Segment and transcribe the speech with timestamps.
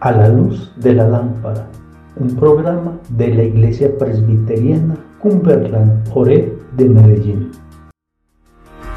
[0.00, 1.68] A la luz de la lámpara,
[2.16, 7.50] un programa de la Iglesia Presbiteriana Cumberland Ore de Medellín.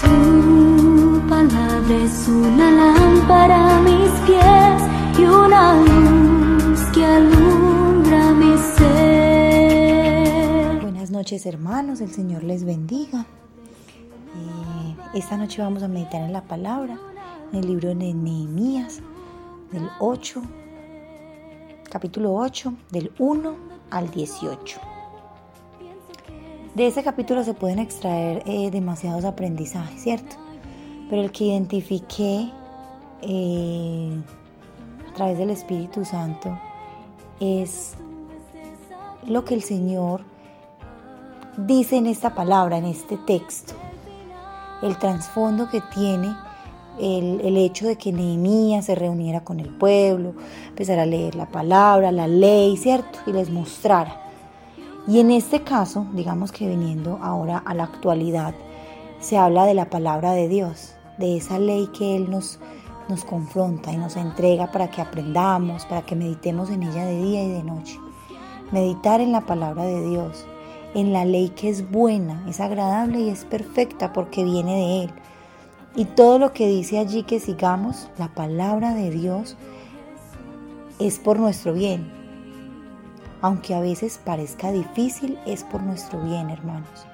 [0.00, 4.82] Tu palabra es una lámpara a mis pies
[5.18, 9.96] y una luz que alumbra mi ser.
[10.82, 13.26] Buenas noches hermanos, el Señor les bendiga.
[14.36, 16.98] Eh, esta noche vamos a meditar en la palabra,
[17.52, 19.00] en el libro de Nehemías,
[19.72, 20.42] del 8
[21.90, 23.56] capítulo 8, del 1
[23.90, 24.80] al 18.
[26.74, 30.36] De ese capítulo se pueden extraer eh, demasiados aprendizajes, ¿cierto?
[31.08, 32.50] Pero el que identifiqué
[33.22, 34.20] eh,
[35.08, 36.58] a través del Espíritu Santo
[37.40, 37.94] es
[39.26, 40.22] lo que el Señor
[41.56, 43.72] dice en esta palabra, en este texto,
[44.82, 46.36] el trasfondo que tiene
[46.98, 50.34] el, hecho de que Nehemías se reuniera con el pueblo,
[50.68, 53.18] empezara a leer la palabra, la ley, ¿cierto?
[53.26, 54.22] Y les mostrara.
[55.06, 58.54] Y en este caso, digamos que viniendo ahora a la actualidad,
[59.20, 62.58] se habla de la palabra de Dios, de esa ley que Él nos,
[63.08, 67.44] nos confronta y nos entrega para que aprendamos, para que meditemos en ella de día
[67.44, 67.98] y de noche.
[68.72, 70.44] Meditar en la palabra de Dios,
[70.94, 75.14] en la ley que es buena, es agradable y es perfecta porque viene de Él
[75.96, 79.56] y todo lo que dice allí que sigamos, la palabra de Dios,
[80.98, 82.12] es por nuestro bien.
[83.40, 87.06] Aunque a veces parezca difícil, es por nuestro bien, hermanos.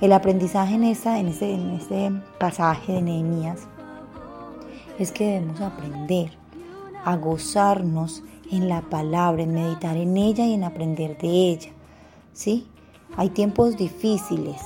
[0.00, 3.66] El aprendizaje en, esta, en, este, en este pasaje de Nehemías
[4.98, 6.30] es que debemos aprender
[7.04, 11.70] a gozarnos en la palabra, en meditar en ella y en aprender de ella.
[12.32, 12.66] ¿Sí?
[13.16, 14.60] Hay tiempos difíciles,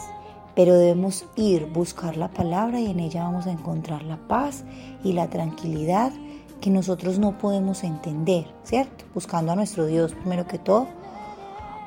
[0.55, 4.65] pero debemos ir, buscar la palabra y en ella vamos a encontrar la paz
[5.03, 6.13] y la tranquilidad
[6.61, 9.05] que nosotros no podemos entender, ¿cierto?
[9.15, 10.87] Buscando a nuestro Dios primero que todo,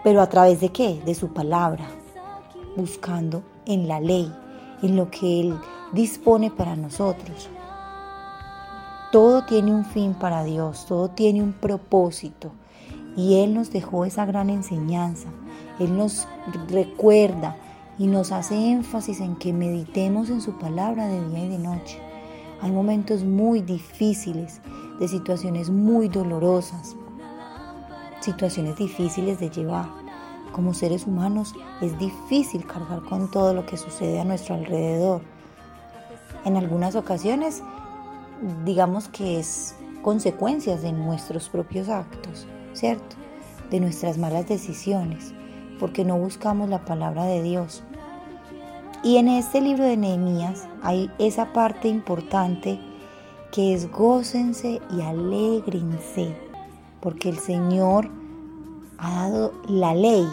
[0.03, 1.01] pero a través de qué?
[1.05, 1.87] De su palabra,
[2.75, 4.31] buscando en la ley,
[4.81, 5.55] en lo que Él
[5.93, 7.49] dispone para nosotros.
[9.11, 12.51] Todo tiene un fin para Dios, todo tiene un propósito
[13.15, 15.29] y Él nos dejó esa gran enseñanza,
[15.79, 16.27] Él nos
[16.67, 17.55] recuerda
[17.97, 21.99] y nos hace énfasis en que meditemos en su palabra de día y de noche.
[22.61, 24.61] Hay momentos muy difíciles,
[24.99, 26.95] de situaciones muy dolorosas,
[28.21, 29.87] situaciones difíciles de llevar.
[30.51, 35.21] Como seres humanos es difícil cargar con todo lo que sucede a nuestro alrededor.
[36.45, 37.61] En algunas ocasiones,
[38.63, 43.15] digamos que es consecuencias de nuestros propios actos, ¿cierto?
[43.69, 45.33] De nuestras malas decisiones
[45.79, 47.83] porque no buscamos la palabra de Dios.
[49.03, 52.79] Y en este libro de Nehemías hay esa parte importante
[53.51, 56.35] que es gócense y alégrense,
[57.01, 58.09] porque el Señor
[58.97, 60.27] ha dado la ley,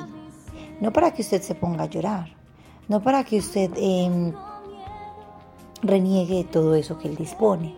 [0.80, 2.30] no para que usted se ponga a llorar,
[2.88, 4.32] no para que usted em,
[5.82, 7.74] reniegue todo eso que Él dispone,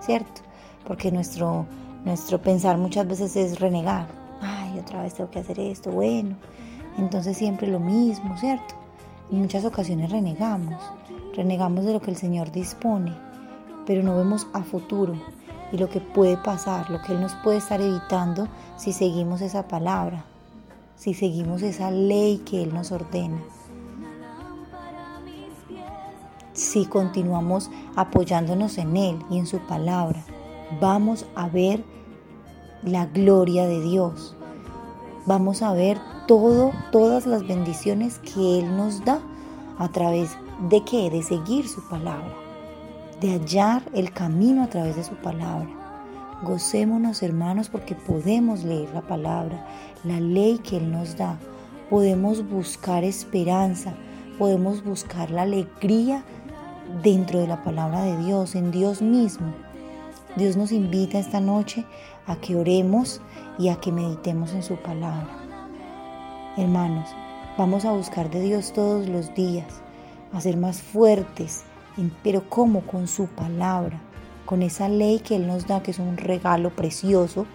[0.00, 0.40] ¿cierto?
[0.86, 1.66] Porque nuestro,
[2.04, 4.08] nuestro pensar muchas veces es renegar.
[4.40, 6.36] Ay, otra vez tengo que hacer esto, bueno,
[6.98, 8.74] entonces siempre lo mismo, ¿cierto?
[9.30, 10.82] En muchas ocasiones renegamos,
[11.34, 13.14] renegamos de lo que el Señor dispone,
[13.86, 15.14] pero no vemos a futuro
[15.72, 19.68] y lo que puede pasar, lo que Él nos puede estar evitando si seguimos esa
[19.68, 20.24] palabra,
[20.96, 23.38] si seguimos esa ley que Él nos ordena.
[26.52, 30.24] Si continuamos apoyándonos en Él y en su palabra,
[30.80, 31.84] vamos a ver
[32.82, 34.34] la gloria de Dios.
[35.24, 35.98] Vamos a ver
[36.28, 39.18] todo, todas las bendiciones que Él nos da
[39.78, 40.36] a través
[40.68, 41.10] de qué?
[41.10, 42.34] De seguir su palabra,
[43.20, 45.68] de hallar el camino a través de su palabra.
[46.42, 49.66] Gocémonos hermanos porque podemos leer la palabra,
[50.04, 51.38] la ley que Él nos da.
[51.88, 53.94] Podemos buscar esperanza,
[54.38, 56.22] podemos buscar la alegría
[57.02, 59.54] dentro de la palabra de Dios, en Dios mismo.
[60.36, 61.86] Dios nos invita esta noche
[62.26, 63.22] a que oremos
[63.58, 65.37] y a que meditemos en su palabra.
[66.58, 67.08] Hermanos,
[67.56, 69.80] vamos a buscar de Dios todos los días,
[70.32, 71.62] a ser más fuertes,
[72.24, 72.80] pero ¿cómo?
[72.80, 74.00] Con su palabra,
[74.44, 77.46] con esa ley que Él nos da, que es un regalo precioso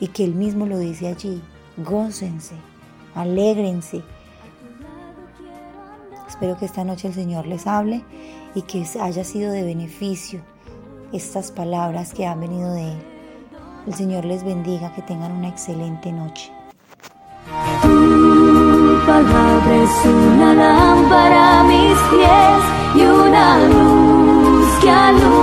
[0.00, 1.42] y que Él mismo lo dice allí.
[1.76, 2.54] Gócense,
[3.14, 4.02] alégrense.
[6.26, 8.02] Espero que esta noche el Señor les hable
[8.54, 10.40] y que haya sido de beneficio
[11.12, 12.98] estas palabras que han venido de Él.
[13.86, 16.50] El Señor les bendiga, que tengan una excelente noche
[19.08, 22.62] palabra es una lámpara a mis pies
[22.94, 25.37] y una luz que alumbra.